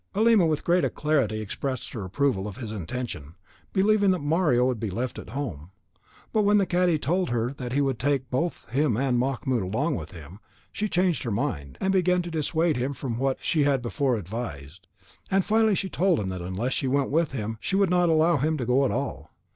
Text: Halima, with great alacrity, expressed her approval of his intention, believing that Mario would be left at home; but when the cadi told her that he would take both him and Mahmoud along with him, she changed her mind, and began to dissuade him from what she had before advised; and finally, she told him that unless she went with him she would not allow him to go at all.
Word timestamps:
Halima, 0.15 0.47
with 0.47 0.63
great 0.63 0.83
alacrity, 0.83 1.41
expressed 1.41 1.91
her 1.93 2.03
approval 2.03 2.47
of 2.47 2.57
his 2.57 2.71
intention, 2.71 3.35
believing 3.71 4.09
that 4.09 4.17
Mario 4.23 4.65
would 4.65 4.79
be 4.79 4.89
left 4.89 5.19
at 5.19 5.29
home; 5.29 5.69
but 6.33 6.41
when 6.41 6.57
the 6.57 6.65
cadi 6.65 6.97
told 6.97 7.29
her 7.29 7.53
that 7.53 7.73
he 7.73 7.81
would 7.81 7.99
take 7.99 8.31
both 8.31 8.67
him 8.71 8.97
and 8.97 9.19
Mahmoud 9.19 9.61
along 9.61 9.93
with 9.95 10.09
him, 10.11 10.39
she 10.71 10.89
changed 10.89 11.21
her 11.21 11.29
mind, 11.29 11.77
and 11.79 11.93
began 11.93 12.23
to 12.23 12.31
dissuade 12.31 12.77
him 12.77 12.93
from 12.93 13.19
what 13.19 13.37
she 13.43 13.63
had 13.63 13.79
before 13.83 14.15
advised; 14.15 14.87
and 15.29 15.45
finally, 15.45 15.75
she 15.75 15.87
told 15.87 16.19
him 16.19 16.29
that 16.29 16.41
unless 16.41 16.73
she 16.73 16.87
went 16.87 17.11
with 17.11 17.31
him 17.33 17.59
she 17.61 17.75
would 17.75 17.91
not 17.91 18.09
allow 18.09 18.37
him 18.37 18.57
to 18.57 18.65
go 18.65 18.83
at 18.85 18.89
all. 18.89 19.29